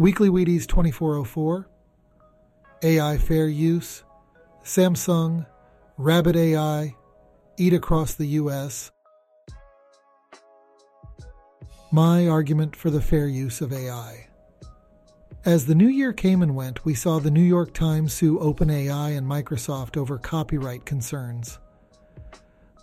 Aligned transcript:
Weekly 0.00 0.28
Wheaties 0.28 0.64
2404, 0.68 1.68
AI 2.84 3.18
Fair 3.18 3.48
Use, 3.48 4.04
Samsung, 4.62 5.44
Rabbit 5.96 6.36
AI, 6.36 6.94
Eat 7.56 7.74
Across 7.74 8.14
the 8.14 8.26
U.S. 8.26 8.92
My 11.90 12.28
argument 12.28 12.76
for 12.76 12.90
the 12.90 13.00
fair 13.00 13.26
use 13.26 13.60
of 13.60 13.72
AI. 13.72 14.28
As 15.44 15.66
the 15.66 15.74
new 15.74 15.88
year 15.88 16.12
came 16.12 16.42
and 16.42 16.54
went, 16.54 16.84
we 16.84 16.94
saw 16.94 17.18
the 17.18 17.32
New 17.32 17.42
York 17.42 17.74
Times 17.74 18.12
sue 18.12 18.38
OpenAI 18.38 19.18
and 19.18 19.26
Microsoft 19.26 19.96
over 19.96 20.16
copyright 20.16 20.84
concerns. 20.84 21.58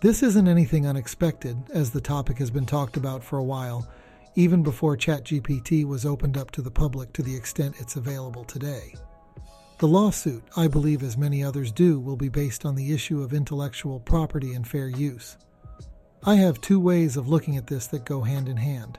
This 0.02 0.22
isn't 0.22 0.48
anything 0.48 0.86
unexpected, 0.86 1.56
as 1.72 1.92
the 1.92 2.00
topic 2.02 2.36
has 2.36 2.50
been 2.50 2.66
talked 2.66 2.98
about 2.98 3.24
for 3.24 3.38
a 3.38 3.44
while, 3.44 3.88
even 4.36 4.62
before 4.62 4.96
ChatGPT 4.96 5.84
was 5.84 6.06
opened 6.06 6.36
up 6.36 6.50
to 6.52 6.62
the 6.62 6.70
public 6.70 7.12
to 7.14 7.22
the 7.22 7.34
extent 7.34 7.80
it's 7.80 7.96
available 7.96 8.44
today. 8.44 8.94
The 9.78 9.88
lawsuit, 9.88 10.44
I 10.56 10.68
believe 10.68 11.02
as 11.02 11.16
many 11.16 11.42
others 11.42 11.72
do, 11.72 11.98
will 11.98 12.16
be 12.16 12.28
based 12.28 12.64
on 12.64 12.74
the 12.74 12.92
issue 12.92 13.22
of 13.22 13.32
intellectual 13.32 13.98
property 13.98 14.54
and 14.54 14.66
fair 14.66 14.88
use. 14.88 15.36
I 16.24 16.36
have 16.36 16.60
two 16.60 16.78
ways 16.78 17.16
of 17.16 17.28
looking 17.28 17.56
at 17.56 17.66
this 17.66 17.86
that 17.88 18.04
go 18.04 18.22
hand 18.22 18.48
in 18.48 18.56
hand. 18.56 18.98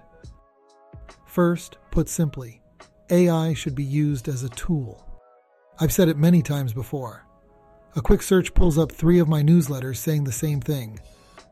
First, 1.25 1.77
put 1.91 2.09
simply, 2.09 2.61
AI 3.09 3.53
should 3.53 3.75
be 3.75 3.83
used 3.83 4.27
as 4.27 4.43
a 4.43 4.49
tool. 4.49 5.03
I've 5.79 5.93
said 5.93 6.09
it 6.09 6.17
many 6.17 6.41
times 6.41 6.73
before. 6.73 7.25
A 7.95 8.01
quick 8.01 8.21
search 8.21 8.53
pulls 8.53 8.77
up 8.77 8.91
three 8.91 9.19
of 9.19 9.27
my 9.27 9.43
newsletters 9.43 9.97
saying 9.97 10.23
the 10.23 10.31
same 10.31 10.61
thing. 10.61 10.99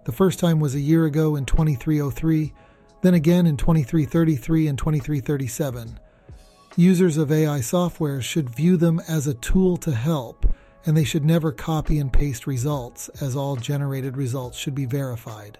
The 0.05 0.11
first 0.11 0.39
time 0.39 0.59
was 0.59 0.75
a 0.75 0.79
year 0.79 1.05
ago 1.05 1.35
in 1.35 1.45
2303, 1.45 2.53
then 3.05 3.13
again 3.13 3.45
in 3.45 3.55
2333 3.55 4.67
and 4.67 4.79
2337. 4.79 5.99
Users 6.75 7.17
of 7.17 7.31
AI 7.31 7.61
software 7.61 8.19
should 8.19 8.49
view 8.49 8.77
them 8.77 8.99
as 9.07 9.27
a 9.27 9.35
tool 9.35 9.77
to 9.77 9.91
help, 9.91 10.45
and 10.87 10.97
they 10.97 11.03
should 11.03 11.23
never 11.23 11.51
copy 11.51 11.99
and 11.99 12.11
paste 12.11 12.47
results, 12.47 13.09
as 13.21 13.35
all 13.35 13.57
generated 13.57 14.17
results 14.17 14.57
should 14.57 14.73
be 14.73 14.87
verified. 14.87 15.59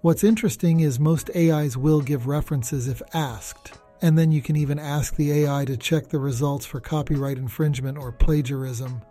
What's 0.00 0.24
interesting 0.24 0.80
is 0.80 0.98
most 0.98 1.30
AIs 1.36 1.76
will 1.76 2.00
give 2.00 2.26
references 2.26 2.88
if 2.88 3.00
asked, 3.14 3.78
and 4.02 4.18
then 4.18 4.32
you 4.32 4.42
can 4.42 4.56
even 4.56 4.80
ask 4.80 5.14
the 5.14 5.44
AI 5.44 5.64
to 5.66 5.76
check 5.76 6.08
the 6.08 6.18
results 6.18 6.66
for 6.66 6.80
copyright 6.80 7.38
infringement 7.38 7.96
or 7.96 8.10
plagiarism. 8.10 9.02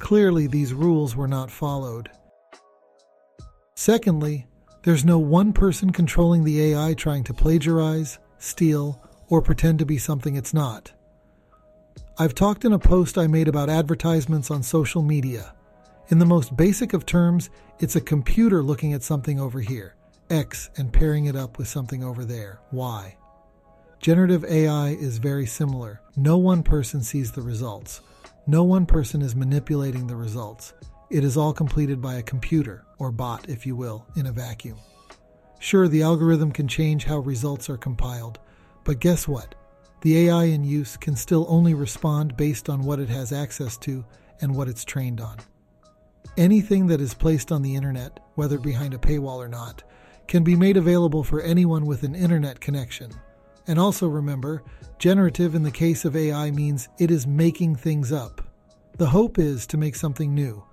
Clearly, 0.00 0.48
these 0.48 0.74
rules 0.74 1.14
were 1.14 1.28
not 1.28 1.52
followed. 1.52 2.10
Secondly, 3.76 4.48
there's 4.82 5.04
no 5.04 5.18
one 5.18 5.52
person 5.52 5.90
controlling 5.90 6.44
the 6.44 6.72
AI 6.72 6.94
trying 6.94 7.24
to 7.24 7.34
plagiarize, 7.34 8.18
steal, 8.38 9.02
or 9.28 9.42
pretend 9.42 9.78
to 9.80 9.86
be 9.86 9.98
something 9.98 10.36
it's 10.36 10.54
not. 10.54 10.92
I've 12.18 12.34
talked 12.34 12.64
in 12.64 12.72
a 12.72 12.78
post 12.78 13.18
I 13.18 13.26
made 13.26 13.48
about 13.48 13.70
advertisements 13.70 14.50
on 14.50 14.62
social 14.62 15.02
media. 15.02 15.54
In 16.08 16.18
the 16.18 16.26
most 16.26 16.56
basic 16.56 16.92
of 16.92 17.06
terms, 17.06 17.50
it's 17.80 17.96
a 17.96 18.00
computer 18.00 18.62
looking 18.62 18.92
at 18.92 19.02
something 19.02 19.38
over 19.38 19.60
here, 19.60 19.94
X, 20.30 20.70
and 20.76 20.92
pairing 20.92 21.26
it 21.26 21.36
up 21.36 21.58
with 21.58 21.68
something 21.68 22.02
over 22.02 22.24
there, 22.24 22.60
Y. 22.72 23.16
Generative 24.00 24.44
AI 24.44 24.90
is 24.90 25.18
very 25.18 25.46
similar. 25.46 26.00
No 26.16 26.38
one 26.38 26.62
person 26.62 27.02
sees 27.02 27.32
the 27.32 27.42
results. 27.42 28.00
No 28.46 28.64
one 28.64 28.86
person 28.86 29.22
is 29.22 29.34
manipulating 29.34 30.06
the 30.06 30.16
results. 30.16 30.72
It 31.10 31.24
is 31.24 31.38
all 31.38 31.54
completed 31.54 32.02
by 32.02 32.16
a 32.16 32.22
computer, 32.22 32.84
or 32.98 33.10
bot, 33.10 33.48
if 33.48 33.64
you 33.64 33.74
will, 33.74 34.06
in 34.14 34.26
a 34.26 34.32
vacuum. 34.32 34.76
Sure, 35.58 35.88
the 35.88 36.02
algorithm 36.02 36.52
can 36.52 36.68
change 36.68 37.04
how 37.04 37.18
results 37.18 37.70
are 37.70 37.78
compiled, 37.78 38.38
but 38.84 39.00
guess 39.00 39.26
what? 39.26 39.54
The 40.02 40.28
AI 40.28 40.44
in 40.44 40.64
use 40.64 40.98
can 40.98 41.16
still 41.16 41.46
only 41.48 41.72
respond 41.72 42.36
based 42.36 42.68
on 42.68 42.84
what 42.84 43.00
it 43.00 43.08
has 43.08 43.32
access 43.32 43.78
to 43.78 44.04
and 44.42 44.54
what 44.54 44.68
it's 44.68 44.84
trained 44.84 45.20
on. 45.20 45.38
Anything 46.36 46.86
that 46.88 47.00
is 47.00 47.14
placed 47.14 47.50
on 47.50 47.62
the 47.62 47.74
internet, 47.74 48.20
whether 48.34 48.58
behind 48.58 48.92
a 48.92 48.98
paywall 48.98 49.38
or 49.38 49.48
not, 49.48 49.82
can 50.28 50.44
be 50.44 50.54
made 50.54 50.76
available 50.76 51.24
for 51.24 51.40
anyone 51.40 51.86
with 51.86 52.02
an 52.02 52.14
internet 52.14 52.60
connection. 52.60 53.10
And 53.66 53.78
also 53.78 54.08
remember, 54.08 54.62
generative 54.98 55.54
in 55.54 55.62
the 55.62 55.70
case 55.70 56.04
of 56.04 56.14
AI 56.14 56.50
means 56.50 56.88
it 56.98 57.10
is 57.10 57.26
making 57.26 57.76
things 57.76 58.12
up. 58.12 58.42
The 58.98 59.06
hope 59.06 59.38
is 59.38 59.66
to 59.68 59.76
make 59.76 59.96
something 59.96 60.34
new, 60.34 60.64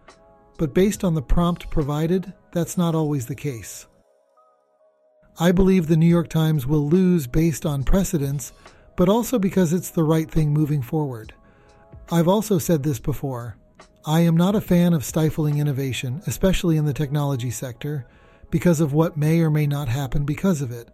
but 0.57 0.73
based 0.73 1.03
on 1.03 1.13
the 1.13 1.21
prompt 1.21 1.69
provided, 1.69 2.33
that's 2.51 2.77
not 2.77 2.95
always 2.95 3.25
the 3.25 3.35
case. 3.35 3.87
I 5.39 5.51
believe 5.51 5.87
the 5.87 5.97
New 5.97 6.05
York 6.05 6.29
Times 6.29 6.65
will 6.65 6.87
lose 6.87 7.27
based 7.27 7.65
on 7.65 7.83
precedents, 7.83 8.53
but 8.95 9.09
also 9.09 9.37
because 9.37 9.73
it's 9.73 9.89
the 9.89 10.03
right 10.03 10.31
thing 10.31 10.53
moving 10.53 10.81
forward. 10.81 11.33
I've 12.09 12.27
also 12.27 12.57
said 12.57 12.83
this 12.83 12.99
before. 12.99 13.57
I 14.05 14.21
am 14.21 14.37
not 14.37 14.55
a 14.55 14.61
fan 14.61 14.93
of 14.93 15.03
stifling 15.03 15.57
innovation, 15.57 16.21
especially 16.27 16.77
in 16.77 16.85
the 16.85 16.93
technology 16.93 17.51
sector, 17.51 18.05
because 18.49 18.79
of 18.79 18.93
what 18.93 19.17
may 19.17 19.41
or 19.41 19.49
may 19.49 19.67
not 19.67 19.89
happen 19.89 20.23
because 20.23 20.61
of 20.61 20.71
it. 20.71 20.89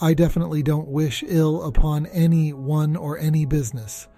I 0.00 0.14
definitely 0.14 0.64
don't 0.64 0.88
wish 0.88 1.22
ill 1.26 1.62
upon 1.62 2.06
any 2.06 2.52
one 2.52 2.96
or 2.96 3.16
any 3.16 3.46
business. 3.46 4.08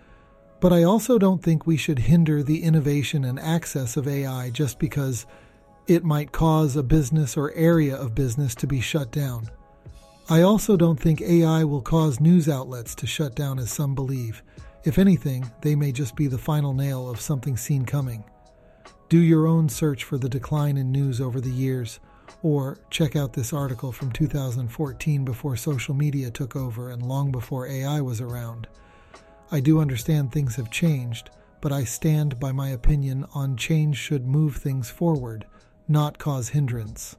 But 0.64 0.72
I 0.72 0.82
also 0.82 1.18
don't 1.18 1.42
think 1.42 1.66
we 1.66 1.76
should 1.76 1.98
hinder 1.98 2.42
the 2.42 2.62
innovation 2.62 3.26
and 3.26 3.38
access 3.38 3.98
of 3.98 4.08
AI 4.08 4.48
just 4.48 4.78
because 4.78 5.26
it 5.86 6.04
might 6.04 6.32
cause 6.32 6.74
a 6.74 6.82
business 6.82 7.36
or 7.36 7.52
area 7.52 7.94
of 7.94 8.14
business 8.14 8.54
to 8.54 8.66
be 8.66 8.80
shut 8.80 9.10
down. 9.10 9.50
I 10.30 10.40
also 10.40 10.78
don't 10.78 10.98
think 10.98 11.20
AI 11.20 11.64
will 11.64 11.82
cause 11.82 12.18
news 12.18 12.48
outlets 12.48 12.94
to 12.94 13.06
shut 13.06 13.34
down 13.34 13.58
as 13.58 13.70
some 13.70 13.94
believe. 13.94 14.42
If 14.84 14.98
anything, 14.98 15.50
they 15.60 15.74
may 15.74 15.92
just 15.92 16.16
be 16.16 16.28
the 16.28 16.38
final 16.38 16.72
nail 16.72 17.10
of 17.10 17.20
something 17.20 17.58
seen 17.58 17.84
coming. 17.84 18.24
Do 19.10 19.18
your 19.18 19.46
own 19.46 19.68
search 19.68 20.02
for 20.02 20.16
the 20.16 20.30
decline 20.30 20.78
in 20.78 20.90
news 20.90 21.20
over 21.20 21.42
the 21.42 21.50
years, 21.50 22.00
or 22.42 22.78
check 22.88 23.16
out 23.16 23.34
this 23.34 23.52
article 23.52 23.92
from 23.92 24.12
2014 24.12 25.26
before 25.26 25.56
social 25.56 25.94
media 25.94 26.30
took 26.30 26.56
over 26.56 26.88
and 26.88 27.02
long 27.02 27.30
before 27.30 27.66
AI 27.66 28.00
was 28.00 28.22
around. 28.22 28.66
I 29.54 29.60
do 29.60 29.78
understand 29.78 30.32
things 30.32 30.56
have 30.56 30.68
changed, 30.68 31.30
but 31.60 31.70
I 31.70 31.84
stand 31.84 32.40
by 32.40 32.50
my 32.50 32.70
opinion 32.70 33.24
on 33.36 33.56
change 33.56 33.96
should 33.96 34.26
move 34.26 34.56
things 34.56 34.90
forward, 34.90 35.46
not 35.86 36.18
cause 36.18 36.48
hindrance. 36.48 37.14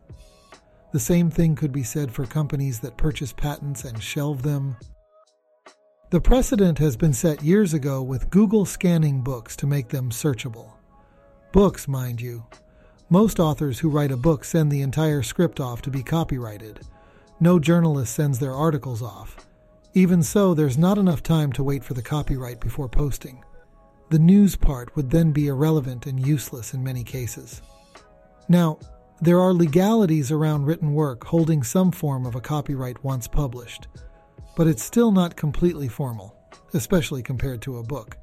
The 0.91 0.99
same 0.99 1.31
thing 1.31 1.55
could 1.55 1.71
be 1.71 1.83
said 1.83 2.11
for 2.11 2.25
companies 2.25 2.81
that 2.81 2.97
purchase 2.97 3.31
patents 3.31 3.85
and 3.85 4.03
shelve 4.03 4.41
them. 4.43 4.75
The 6.09 6.19
precedent 6.19 6.77
has 6.79 6.97
been 6.97 7.13
set 7.13 7.41
years 7.41 7.73
ago 7.73 8.03
with 8.03 8.29
Google 8.31 8.65
scanning 8.65 9.21
books 9.21 9.55
to 9.55 9.65
make 9.65 9.87
them 9.87 10.09
searchable. 10.09 10.73
Books, 11.53 11.87
mind 11.87 12.19
you. 12.19 12.43
Most 13.09 13.39
authors 13.39 13.79
who 13.79 13.89
write 13.89 14.11
a 14.11 14.17
book 14.17 14.43
send 14.43 14.69
the 14.69 14.81
entire 14.81 15.23
script 15.23 15.61
off 15.61 15.81
to 15.83 15.89
be 15.89 16.03
copyrighted. 16.03 16.81
No 17.39 17.59
journalist 17.59 18.13
sends 18.13 18.39
their 18.39 18.53
articles 18.53 19.01
off. 19.01 19.37
Even 19.97 20.21
so, 20.21 20.53
there's 20.53 20.77
not 20.77 20.97
enough 20.97 21.23
time 21.23 21.53
to 21.53 21.63
wait 21.63 21.81
for 21.81 21.93
the 21.93 22.01
copyright 22.01 22.59
before 22.59 22.89
posting. 22.89 23.41
The 24.09 24.19
news 24.19 24.57
part 24.57 24.93
would 24.97 25.09
then 25.09 25.31
be 25.31 25.47
irrelevant 25.47 26.05
and 26.05 26.19
useless 26.19 26.73
in 26.73 26.83
many 26.83 27.01
cases. 27.01 27.61
Now, 28.49 28.77
there 29.21 29.39
are 29.39 29.53
legalities 29.53 30.33
around 30.33 30.65
written 30.65 30.93
work 30.93 31.23
holding 31.23 31.63
some 31.63 31.93
form 31.93 32.25
of 32.25 32.35
a 32.35 32.41
copyright 32.41 33.01
once 33.05 33.25
published, 33.25 33.87
but 34.57 34.67
it's 34.67 34.83
still 34.83 35.13
not 35.13 35.37
completely 35.37 35.87
formal, 35.87 36.35
especially 36.73 37.23
compared 37.23 37.61
to 37.61 37.77
a 37.77 37.83
book. 37.83 38.17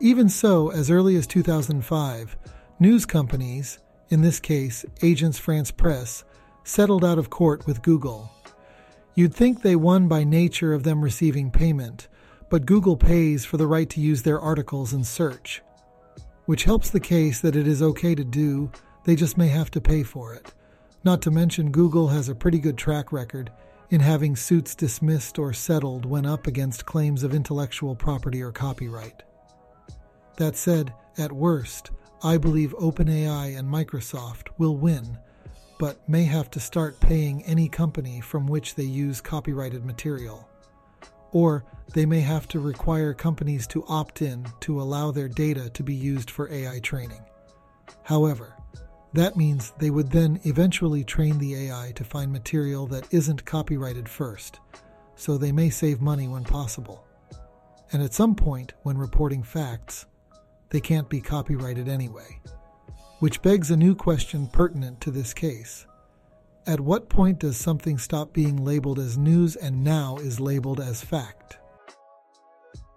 Even 0.00 0.28
so, 0.28 0.70
as 0.70 0.90
early 0.90 1.16
as 1.16 1.26
2005, 1.26 2.36
news 2.78 3.06
companies, 3.06 3.78
in 4.10 4.20
this 4.20 4.38
case 4.38 4.84
Agence 5.00 5.40
France 5.40 5.70
Presse, 5.70 6.24
settled 6.62 7.06
out 7.06 7.18
of 7.18 7.30
court 7.30 7.66
with 7.66 7.80
Google 7.80 8.30
You'd 9.18 9.34
think 9.34 9.62
they 9.62 9.74
won 9.74 10.06
by 10.06 10.22
nature 10.22 10.72
of 10.72 10.84
them 10.84 11.02
receiving 11.02 11.50
payment, 11.50 12.06
but 12.50 12.66
Google 12.66 12.96
pays 12.96 13.44
for 13.44 13.56
the 13.56 13.66
right 13.66 13.90
to 13.90 14.00
use 14.00 14.22
their 14.22 14.38
articles 14.38 14.92
in 14.92 15.02
search, 15.02 15.60
which 16.44 16.62
helps 16.62 16.88
the 16.88 17.00
case 17.00 17.40
that 17.40 17.56
it 17.56 17.66
is 17.66 17.82
okay 17.82 18.14
to 18.14 18.22
do, 18.22 18.70
they 19.02 19.16
just 19.16 19.36
may 19.36 19.48
have 19.48 19.72
to 19.72 19.80
pay 19.80 20.04
for 20.04 20.34
it. 20.34 20.54
Not 21.02 21.20
to 21.22 21.32
mention, 21.32 21.72
Google 21.72 22.06
has 22.06 22.28
a 22.28 22.34
pretty 22.36 22.60
good 22.60 22.78
track 22.78 23.10
record 23.10 23.50
in 23.90 23.98
having 23.98 24.36
suits 24.36 24.76
dismissed 24.76 25.36
or 25.36 25.52
settled 25.52 26.06
when 26.06 26.24
up 26.24 26.46
against 26.46 26.86
claims 26.86 27.24
of 27.24 27.34
intellectual 27.34 27.96
property 27.96 28.40
or 28.40 28.52
copyright. 28.52 29.24
That 30.36 30.54
said, 30.54 30.94
at 31.16 31.32
worst, 31.32 31.90
I 32.22 32.38
believe 32.38 32.72
OpenAI 32.76 33.58
and 33.58 33.68
Microsoft 33.68 34.50
will 34.58 34.76
win 34.76 35.18
but 35.78 36.08
may 36.08 36.24
have 36.24 36.50
to 36.50 36.60
start 36.60 37.00
paying 37.00 37.42
any 37.44 37.68
company 37.68 38.20
from 38.20 38.46
which 38.46 38.74
they 38.74 38.84
use 38.84 39.20
copyrighted 39.20 39.84
material. 39.84 40.48
Or 41.32 41.64
they 41.94 42.06
may 42.06 42.20
have 42.20 42.48
to 42.48 42.60
require 42.60 43.14
companies 43.14 43.66
to 43.68 43.84
opt 43.86 44.22
in 44.22 44.46
to 44.60 44.80
allow 44.80 45.10
their 45.10 45.28
data 45.28 45.70
to 45.70 45.82
be 45.82 45.94
used 45.94 46.30
for 46.30 46.50
AI 46.52 46.80
training. 46.80 47.22
However, 48.02 48.56
that 49.12 49.36
means 49.36 49.72
they 49.78 49.90
would 49.90 50.10
then 50.10 50.40
eventually 50.44 51.04
train 51.04 51.38
the 51.38 51.54
AI 51.54 51.92
to 51.94 52.04
find 52.04 52.32
material 52.32 52.86
that 52.88 53.12
isn't 53.12 53.44
copyrighted 53.44 54.08
first. 54.08 54.60
so 55.18 55.36
they 55.36 55.50
may 55.50 55.68
save 55.68 56.00
money 56.00 56.28
when 56.28 56.44
possible. 56.44 57.04
And 57.92 58.02
at 58.02 58.14
some 58.14 58.36
point, 58.36 58.74
when 58.84 58.96
reporting 58.96 59.42
facts, 59.42 60.06
they 60.70 60.80
can't 60.80 61.08
be 61.08 61.20
copyrighted 61.20 61.88
anyway. 61.88 62.40
Which 63.20 63.42
begs 63.42 63.70
a 63.72 63.76
new 63.76 63.96
question 63.96 64.46
pertinent 64.46 65.00
to 65.00 65.10
this 65.10 65.34
case. 65.34 65.86
At 66.68 66.78
what 66.78 67.08
point 67.08 67.40
does 67.40 67.56
something 67.56 67.98
stop 67.98 68.32
being 68.32 68.64
labeled 68.64 69.00
as 69.00 69.18
news 69.18 69.56
and 69.56 69.82
now 69.82 70.18
is 70.18 70.38
labeled 70.38 70.78
as 70.78 71.02
fact? 71.02 71.58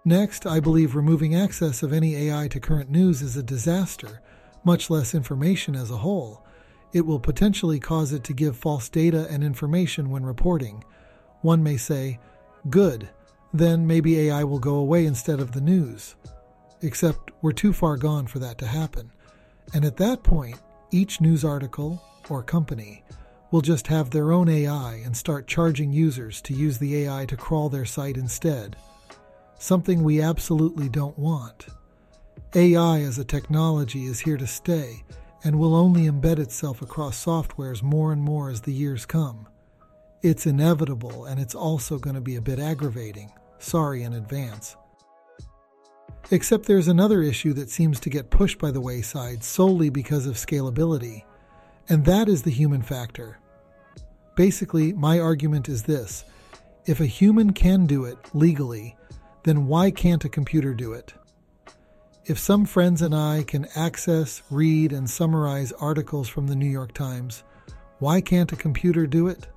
Next, 0.04 0.46
I 0.46 0.60
believe 0.60 0.94
removing 0.94 1.34
access 1.34 1.82
of 1.82 1.92
any 1.92 2.14
AI 2.28 2.46
to 2.48 2.60
current 2.60 2.88
news 2.88 3.20
is 3.20 3.36
a 3.36 3.42
disaster, 3.42 4.20
much 4.62 4.90
less 4.90 5.12
information 5.12 5.74
as 5.74 5.90
a 5.90 5.96
whole. 5.96 6.44
It 6.92 7.04
will 7.04 7.18
potentially 7.18 7.80
cause 7.80 8.12
it 8.12 8.22
to 8.24 8.32
give 8.32 8.56
false 8.56 8.88
data 8.88 9.26
and 9.28 9.42
information 9.42 10.10
when 10.10 10.24
reporting. 10.24 10.84
One 11.40 11.64
may 11.64 11.76
say, 11.76 12.20
good, 12.70 13.08
then 13.52 13.88
maybe 13.88 14.20
AI 14.20 14.44
will 14.44 14.60
go 14.60 14.76
away 14.76 15.04
instead 15.04 15.40
of 15.40 15.50
the 15.50 15.60
news. 15.60 16.14
Except 16.80 17.32
we're 17.42 17.50
too 17.50 17.72
far 17.72 17.96
gone 17.96 18.28
for 18.28 18.38
that 18.38 18.58
to 18.58 18.66
happen. 18.66 19.10
And 19.74 19.84
at 19.84 19.96
that 19.96 20.22
point, 20.22 20.58
each 20.90 21.20
news 21.20 21.44
article 21.44 22.02
or 22.28 22.42
company 22.42 23.04
will 23.50 23.60
just 23.60 23.86
have 23.86 24.10
their 24.10 24.32
own 24.32 24.48
AI 24.48 25.02
and 25.04 25.16
start 25.16 25.46
charging 25.46 25.92
users 25.92 26.40
to 26.42 26.54
use 26.54 26.78
the 26.78 27.04
AI 27.04 27.26
to 27.26 27.36
crawl 27.36 27.68
their 27.68 27.84
site 27.84 28.16
instead 28.16 28.76
something 29.62 30.02
we 30.02 30.20
absolutely 30.20 30.88
don't 30.88 31.16
want. 31.16 31.66
AI 32.54 33.00
as 33.00 33.16
a 33.18 33.24
technology 33.24 34.06
is 34.06 34.18
here 34.18 34.36
to 34.36 34.46
stay 34.46 35.04
and 35.44 35.56
will 35.56 35.76
only 35.76 36.02
embed 36.02 36.40
itself 36.40 36.82
across 36.82 37.24
softwares 37.24 37.80
more 37.80 38.12
and 38.12 38.20
more 38.20 38.50
as 38.50 38.62
the 38.62 38.72
years 38.72 39.06
come. 39.06 39.46
It's 40.20 40.46
inevitable 40.46 41.26
and 41.26 41.40
it's 41.40 41.54
also 41.54 41.98
going 41.98 42.16
to 42.16 42.20
be 42.20 42.34
a 42.34 42.42
bit 42.42 42.58
aggravating. 42.58 43.32
Sorry 43.58 44.02
in 44.02 44.14
advance. 44.14 44.76
Except 46.30 46.66
there's 46.66 46.88
another 46.88 47.22
issue 47.22 47.52
that 47.54 47.70
seems 47.70 48.00
to 48.00 48.10
get 48.10 48.30
pushed 48.30 48.58
by 48.58 48.70
the 48.70 48.80
wayside 48.80 49.44
solely 49.44 49.90
because 49.90 50.26
of 50.26 50.36
scalability, 50.36 51.24
and 51.88 52.04
that 52.04 52.28
is 52.28 52.42
the 52.42 52.50
human 52.50 52.82
factor. 52.82 53.38
Basically, 54.36 54.92
my 54.92 55.18
argument 55.18 55.68
is 55.68 55.82
this 55.82 56.24
if 56.86 57.00
a 57.00 57.06
human 57.06 57.52
can 57.52 57.86
do 57.86 58.04
it 58.04 58.18
legally, 58.34 58.96
then 59.44 59.66
why 59.66 59.90
can't 59.90 60.24
a 60.24 60.28
computer 60.28 60.74
do 60.74 60.92
it? 60.92 61.14
If 62.24 62.38
some 62.38 62.64
friends 62.64 63.02
and 63.02 63.14
I 63.14 63.42
can 63.42 63.66
access, 63.74 64.42
read, 64.48 64.92
and 64.92 65.10
summarize 65.10 65.72
articles 65.72 66.28
from 66.28 66.46
the 66.46 66.54
New 66.54 66.68
York 66.68 66.92
Times, 66.92 67.42
why 67.98 68.20
can't 68.20 68.52
a 68.52 68.56
computer 68.56 69.06
do 69.06 69.26
it? 69.26 69.48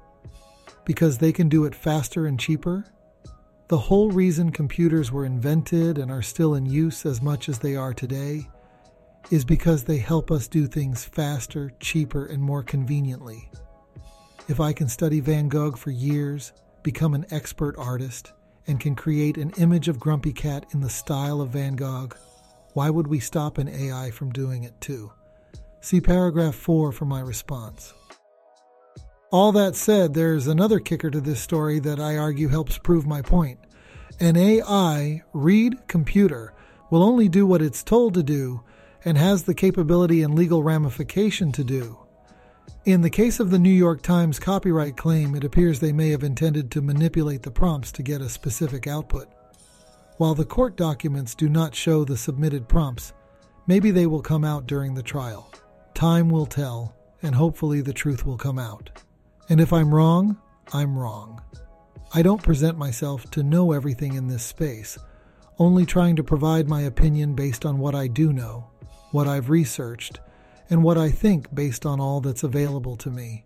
Because 0.84 1.20
they 1.20 1.32
can 1.32 1.48
do 1.48 1.66
it 1.66 1.76
faster 1.76 2.26
and 2.26 2.40
cheaper? 2.40 2.86
The 3.68 3.78
whole 3.80 4.12
reason 4.12 4.52
computers 4.52 5.12
were 5.12 5.26
invented 5.26 5.98
and 5.98 6.12
are 6.12 6.22
still 6.22 6.54
in 6.54 6.68
use 6.68 7.04
as 7.04 7.20
much 7.20 7.50
as 7.50 7.58
they 7.58 7.76
are 7.76 7.96
today 7.96 8.48
is 9.32 9.44
because 9.44 9.84
they 9.84 9.98
help 9.98 10.30
us 10.30 10.48
do 10.48 10.68
things 10.68 11.04
faster, 11.04 11.72
cheaper, 11.80 12.26
and 12.26 12.44
more 12.44 12.62
conveniently. 12.62 13.50
If 14.48 14.60
I 14.60 14.72
can 14.72 14.88
study 14.88 15.20
Van 15.20 15.50
Gogh 15.50 15.72
for 15.72 15.90
years, 15.90 16.54
become 16.84 17.16
an 17.16 17.26
expert 17.32 17.76
artist, 17.80 18.34
and 18.68 18.80
can 18.80 18.96
create 18.96 19.38
an 19.38 19.50
image 19.58 19.88
of 19.88 20.00
Grumpy 20.00 20.32
Cat 20.32 20.68
in 20.72 20.82
the 20.82 20.90
style 20.90 21.42
of 21.42 21.50
Van 21.50 21.76
Gogh, 21.76 22.10
why 22.74 22.92
would 22.92 23.08
we 23.08 23.20
stop 23.20 23.58
an 23.58 23.68
AI 23.68 24.12
from 24.12 24.32
doing 24.32 24.64
it 24.64 24.80
too? 24.80 25.12
See 25.82 26.02
paragraph 26.02 26.54
4 26.54 26.92
for 26.92 27.06
my 27.06 27.20
response. 27.20 27.96
All 29.32 29.52
that 29.54 29.76
said, 29.76 30.14
there's 30.14 30.48
another 30.48 30.80
kicker 30.80 31.10
to 31.10 31.20
this 31.20 31.42
story 31.42 31.80
that 31.80 32.00
I 32.00 32.16
argue 32.16 32.48
helps 32.48 32.78
prove 32.78 33.08
my 33.08 33.22
point. 33.22 33.60
An 34.20 34.38
AI 34.38 35.24
read 35.34 35.88
computer 35.88 36.54
will 36.92 37.04
only 37.04 37.28
do 37.28 37.46
what 37.46 37.62
it's 37.62 37.84
told 37.84 38.14
to 38.14 38.24
do 38.24 38.62
and 39.04 39.18
has 39.18 39.44
the 39.44 39.56
capability 39.56 40.22
and 40.22 40.36
legal 40.36 40.64
ramification 40.64 41.52
to 41.54 41.64
do. 41.64 41.98
In 42.86 43.02
the 43.02 43.10
case 43.10 43.40
of 43.40 43.50
the 43.50 43.60
New 43.60 43.72
York 43.72 44.04
Times 44.04 44.40
copyright 44.40 44.96
claim, 44.96 45.36
it 45.36 45.44
appears 45.44 45.80
they 45.80 45.92
may 45.92 46.12
have 46.12 46.24
intended 46.24 46.70
to 46.72 46.82
manipulate 46.82 47.42
the 47.42 47.52
prompts 47.52 47.92
to 47.94 48.04
get 48.04 48.22
a 48.22 48.30
specific 48.30 48.86
output. 48.86 49.28
While 50.18 50.36
the 50.36 50.46
court 50.46 50.78
documents 50.78 51.34
do 51.34 51.50
not 51.50 51.76
show 51.76 52.06
the 52.06 52.16
submitted 52.16 52.70
prompts, 52.70 53.12
maybe 53.66 53.90
they 53.90 54.06
will 54.06 54.22
come 54.22 54.46
out 54.46 54.68
during 54.68 54.94
the 54.94 55.04
trial. 55.04 55.52
Time 55.96 56.30
will 56.30 56.46
tell, 56.46 56.96
and 57.22 57.34
hopefully 57.34 57.82
the 57.82 57.92
truth 57.92 58.26
will 58.26 58.38
come 58.38 58.60
out. 58.60 59.04
And 59.48 59.62
if 59.62 59.72
I'm 59.72 59.94
wrong, 59.94 60.38
I'm 60.74 60.98
wrong. 60.98 61.42
I 62.14 62.22
don't 62.22 62.42
present 62.42 62.78
myself 62.78 63.30
to 63.32 63.44
know 63.44 63.72
everything 63.72 64.14
in 64.16 64.28
this 64.28 64.44
space, 64.44 64.98
only 65.60 65.86
trying 65.86 66.16
to 66.16 66.24
provide 66.24 66.68
my 66.68 66.82
opinion 66.82 67.36
based 67.36 67.66
on 67.66 67.78
what 67.78 67.94
I 67.94 68.08
do 68.08 68.34
know, 68.34 68.70
what 69.12 69.28
I've 69.28 69.50
researched, 69.50 70.20
and 70.70 70.84
what 70.84 70.98
I 70.98 71.12
think 71.12 71.54
based 71.54 71.86
on 71.86 72.00
all 72.00 72.22
that's 72.22 72.44
available 72.44 72.96
to 72.98 73.12
me. 73.12 73.46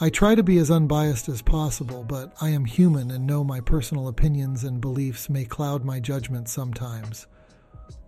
I 0.00 0.10
try 0.10 0.34
to 0.34 0.42
be 0.42 0.58
as 0.58 0.70
unbiased 0.70 1.28
as 1.28 1.40
possible, 1.40 2.04
but 2.04 2.34
I 2.40 2.50
am 2.50 2.64
human 2.64 3.10
and 3.10 3.26
know 3.26 3.44
my 3.44 3.60
personal 3.60 4.08
opinions 4.08 4.64
and 4.64 4.80
beliefs 4.80 5.30
may 5.30 5.44
cloud 5.44 5.84
my 5.84 6.00
judgment 6.00 6.48
sometimes. 6.48 7.26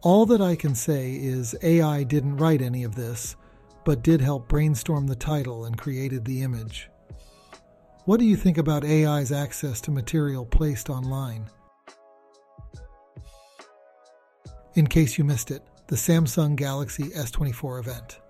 All 0.02 0.26
that 0.26 0.40
I 0.40 0.56
can 0.56 0.74
say 0.74 1.14
is 1.14 1.54
AI 1.62 2.02
didn't 2.02 2.38
write 2.38 2.60
any 2.60 2.82
of 2.84 2.96
this, 2.96 3.36
but 3.84 4.02
did 4.02 4.20
help 4.20 4.48
brainstorm 4.48 5.06
the 5.06 5.16
title 5.16 5.64
and 5.64 5.78
created 5.78 6.24
the 6.24 6.42
image. 6.42 6.90
What 8.06 8.20
do 8.20 8.24
you 8.24 8.36
think 8.36 8.56
about 8.56 8.84
AI's 8.84 9.32
access 9.32 9.80
to 9.80 9.90
material 9.90 10.46
placed 10.46 10.90
online? 10.90 11.46
In 14.74 14.86
case 14.86 15.18
you 15.18 15.24
missed 15.24 15.50
it, 15.50 15.64
the 15.88 15.96
Samsung 15.96 16.54
Galaxy 16.54 17.10
S24 17.10 17.80
event. 17.80 18.20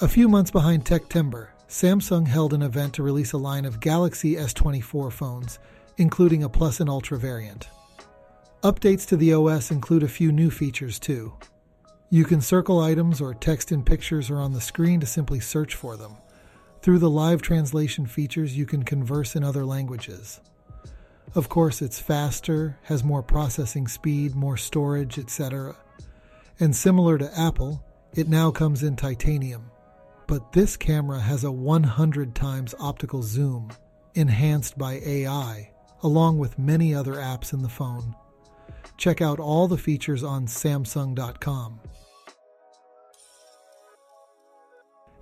A 0.00 0.08
few 0.08 0.28
months 0.28 0.50
behind 0.50 0.84
Techtember, 0.84 1.50
Samsung 1.68 2.26
held 2.26 2.52
an 2.52 2.62
event 2.62 2.94
to 2.94 3.04
release 3.04 3.30
a 3.30 3.38
line 3.38 3.64
of 3.64 3.78
Galaxy 3.78 4.34
S24 4.34 5.12
phones, 5.12 5.60
including 5.98 6.42
a 6.42 6.48
Plus 6.48 6.80
and 6.80 6.90
Ultra 6.90 7.16
variant. 7.16 7.68
Updates 8.64 9.06
to 9.06 9.16
the 9.16 9.34
OS 9.34 9.70
include 9.70 10.02
a 10.02 10.08
few 10.08 10.32
new 10.32 10.50
features 10.50 10.98
too. 10.98 11.32
You 12.10 12.24
can 12.24 12.40
circle 12.40 12.80
items 12.80 13.20
or 13.20 13.34
text 13.34 13.70
in 13.70 13.84
pictures 13.84 14.30
or 14.30 14.38
on 14.38 14.52
the 14.52 14.60
screen 14.60 14.98
to 14.98 15.06
simply 15.06 15.38
search 15.38 15.76
for 15.76 15.96
them. 15.96 16.16
Through 16.84 16.98
the 16.98 17.08
live 17.08 17.40
translation 17.40 18.04
features, 18.04 18.58
you 18.58 18.66
can 18.66 18.82
converse 18.82 19.34
in 19.34 19.42
other 19.42 19.64
languages. 19.64 20.42
Of 21.34 21.48
course, 21.48 21.80
it's 21.80 21.98
faster, 21.98 22.78
has 22.82 23.02
more 23.02 23.22
processing 23.22 23.88
speed, 23.88 24.34
more 24.34 24.58
storage, 24.58 25.18
etc. 25.18 25.76
And 26.60 26.76
similar 26.76 27.16
to 27.16 27.40
Apple, 27.40 27.82
it 28.12 28.28
now 28.28 28.50
comes 28.50 28.82
in 28.82 28.96
titanium, 28.96 29.70
but 30.26 30.52
this 30.52 30.76
camera 30.76 31.20
has 31.20 31.42
a 31.42 31.50
100 31.50 32.34
times 32.34 32.74
optical 32.78 33.22
zoom, 33.22 33.70
enhanced 34.14 34.76
by 34.76 35.00
AI, 35.06 35.70
along 36.02 36.36
with 36.36 36.58
many 36.58 36.94
other 36.94 37.14
apps 37.14 37.54
in 37.54 37.62
the 37.62 37.68
phone. 37.70 38.14
Check 38.98 39.22
out 39.22 39.40
all 39.40 39.68
the 39.68 39.78
features 39.78 40.22
on 40.22 40.44
Samsung.com. 40.46 41.80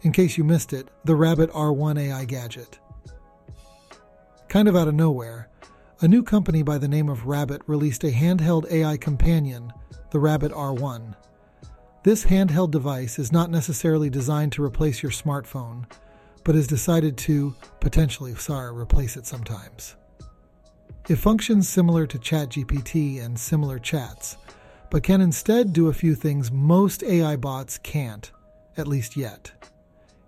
In 0.02 0.10
case 0.10 0.36
you 0.36 0.42
missed 0.42 0.72
it, 0.72 0.88
the 1.04 1.14
Rabbit 1.14 1.50
R1 1.52 1.96
AI 1.98 2.24
gadget. 2.24 2.80
Kind 4.48 4.66
of 4.66 4.74
out 4.74 4.88
of 4.88 4.94
nowhere, 4.94 5.48
a 6.00 6.08
new 6.08 6.24
company 6.24 6.64
by 6.64 6.78
the 6.78 6.88
name 6.88 7.08
of 7.08 7.26
Rabbit 7.26 7.62
released 7.68 8.02
a 8.02 8.10
handheld 8.10 8.70
AI 8.70 8.96
companion, 8.96 9.72
the 10.10 10.18
Rabbit 10.18 10.50
R1. 10.50 11.14
This 12.02 12.24
handheld 12.24 12.72
device 12.72 13.20
is 13.20 13.30
not 13.30 13.48
necessarily 13.48 14.10
designed 14.10 14.50
to 14.52 14.64
replace 14.64 15.04
your 15.04 15.12
smartphone, 15.12 15.84
but 16.42 16.56
is 16.56 16.66
decided 16.66 17.16
to, 17.18 17.54
potentially, 17.78 18.34
sorry, 18.34 18.76
replace 18.76 19.16
it 19.16 19.24
sometimes. 19.24 19.94
It 21.08 21.16
functions 21.16 21.68
similar 21.68 22.08
to 22.08 22.18
ChatGPT 22.18 23.24
and 23.24 23.38
similar 23.38 23.78
chats, 23.78 24.36
but 24.90 25.04
can 25.04 25.20
instead 25.20 25.72
do 25.72 25.86
a 25.86 25.94
few 25.94 26.16
things 26.16 26.50
most 26.50 27.04
AI 27.04 27.36
bots 27.36 27.78
can't, 27.78 28.32
at 28.76 28.88
least 28.88 29.16
yet. 29.16 29.52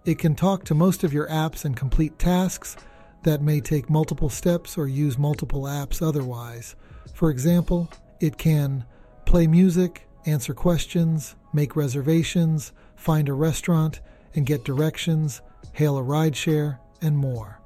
It 0.05 0.19
can 0.19 0.35
talk 0.35 0.65
to 0.65 0.75
most 0.75 1.03
of 1.03 1.15
your 1.15 1.27
apps 1.29 1.65
and 1.65 1.75
complete 1.75 2.19
tasks 2.19 2.77
that 3.23 3.41
may 3.41 3.61
take 3.61 3.89
multiple 3.89 4.29
steps 4.29 4.77
or 4.77 4.87
use 4.87 5.17
multiple 5.17 5.63
apps 5.63 6.07
otherwise. 6.07 6.77
For 7.15 7.31
example, 7.31 7.91
it 8.21 8.37
can 8.37 8.85
play 9.25 9.47
music, 9.47 10.07
answer 10.27 10.53
questions, 10.53 11.37
make 11.55 11.75
reservations, 11.75 12.73
find 12.97 13.31
a 13.31 13.33
restaurant, 13.33 14.01
and 14.35 14.45
get 14.45 14.65
directions, 14.65 15.41
hail 15.73 15.97
a 15.97 16.03
rideshare, 16.03 16.79
and 17.01 17.17
more. 17.17 17.61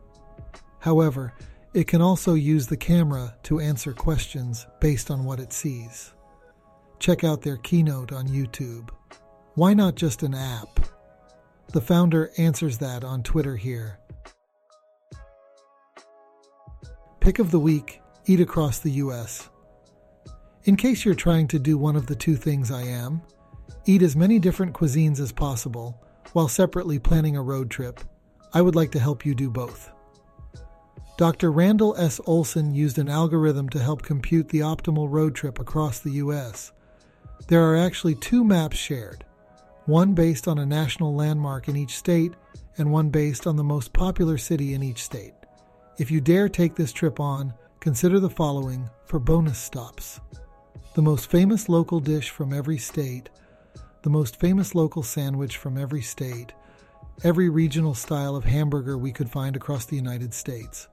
However, 0.80 1.34
it 1.74 1.88
can 1.88 2.00
also 2.00 2.34
use 2.34 2.68
the 2.68 2.76
camera 2.76 3.34
to 3.44 3.58
answer 3.58 3.92
questions 3.92 4.66
based 4.80 5.10
on 5.10 5.24
what 5.24 5.40
it 5.40 5.52
sees. 5.52 6.12
Check 7.00 7.24
out 7.24 7.42
their 7.42 7.56
keynote 7.56 8.12
on 8.12 8.28
YouTube. 8.28 8.90
Why 9.54 9.74
not 9.74 9.96
just 9.96 10.22
an 10.22 10.34
app? 10.34 10.80
The 11.72 11.80
founder 11.80 12.30
answers 12.38 12.78
that 12.78 13.04
on 13.04 13.22
Twitter 13.22 13.56
here. 13.56 13.98
pick 17.28 17.38
of 17.38 17.50
the 17.50 17.60
week 17.60 18.00
eat 18.24 18.40
across 18.40 18.78
the 18.78 18.92
U.S. 18.92 19.50
In 20.64 20.76
case 20.76 21.04
you're 21.04 21.14
trying 21.14 21.46
to 21.48 21.58
do 21.58 21.76
one 21.76 21.94
of 21.94 22.06
the 22.06 22.14
two 22.14 22.36
things 22.36 22.70
I 22.70 22.84
am, 22.84 23.20
eat 23.84 24.00
as 24.00 24.16
many 24.16 24.38
different 24.38 24.72
cuisines 24.72 25.20
as 25.20 25.30
possible 25.30 26.02
while 26.32 26.48
separately 26.48 26.98
planning 26.98 27.36
a 27.36 27.42
road 27.42 27.70
trip, 27.70 28.00
I 28.54 28.62
would 28.62 28.74
like 28.74 28.92
to 28.92 28.98
help 28.98 29.26
you 29.26 29.34
do 29.34 29.50
both. 29.50 29.90
Dr. 31.18 31.52
Randall 31.52 31.94
S. 31.98 32.18
Olson 32.24 32.74
used 32.74 32.96
an 32.96 33.10
algorithm 33.10 33.68
to 33.68 33.78
help 33.78 34.00
compute 34.00 34.48
the 34.48 34.60
optimal 34.60 35.06
road 35.10 35.34
trip 35.34 35.58
across 35.58 35.98
the 35.98 36.12
U.S. 36.12 36.72
There 37.48 37.70
are 37.70 37.76
actually 37.76 38.14
two 38.14 38.42
maps 38.42 38.78
shared 38.78 39.26
one 39.88 40.12
based 40.12 40.46
on 40.46 40.58
a 40.58 40.66
national 40.66 41.14
landmark 41.14 41.66
in 41.66 41.74
each 41.74 41.96
state, 41.96 42.34
and 42.76 42.92
one 42.92 43.08
based 43.08 43.46
on 43.46 43.56
the 43.56 43.64
most 43.64 43.90
popular 43.94 44.36
city 44.36 44.74
in 44.74 44.82
each 44.82 45.02
state. 45.02 45.32
If 45.98 46.10
you 46.10 46.20
dare 46.20 46.50
take 46.50 46.74
this 46.74 46.92
trip 46.92 47.18
on, 47.18 47.54
consider 47.80 48.20
the 48.20 48.28
following 48.28 48.90
for 49.06 49.18
bonus 49.18 49.58
stops 49.58 50.20
the 50.94 51.02
most 51.02 51.30
famous 51.30 51.68
local 51.68 52.00
dish 52.00 52.30
from 52.30 52.52
every 52.52 52.76
state, 52.76 53.30
the 54.02 54.10
most 54.10 54.34
famous 54.34 54.74
local 54.74 55.02
sandwich 55.02 55.56
from 55.56 55.78
every 55.78 56.02
state, 56.02 56.52
every 57.22 57.48
regional 57.48 57.94
style 57.94 58.34
of 58.34 58.44
hamburger 58.44 58.98
we 58.98 59.12
could 59.12 59.30
find 59.30 59.54
across 59.54 59.84
the 59.84 59.94
United 59.94 60.34
States. 60.34 60.88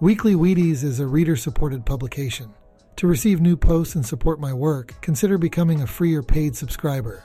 Weekly 0.00 0.34
Wheaties 0.34 0.84
is 0.84 1.00
a 1.00 1.06
reader 1.08 1.34
supported 1.34 1.84
publication. 1.84 2.54
To 3.00 3.06
receive 3.06 3.40
new 3.40 3.56
posts 3.56 3.94
and 3.94 4.04
support 4.04 4.40
my 4.40 4.52
work, 4.52 4.92
consider 5.00 5.38
becoming 5.38 5.80
a 5.80 5.86
free 5.86 6.14
or 6.14 6.22
paid 6.22 6.54
subscriber. 6.54 7.24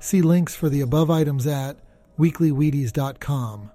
See 0.00 0.22
links 0.22 0.56
for 0.56 0.68
the 0.68 0.80
above 0.80 1.08
items 1.08 1.46
at 1.46 1.76
weeklywheaties.com. 2.18 3.70